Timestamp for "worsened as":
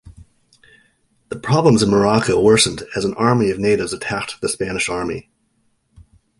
2.41-3.05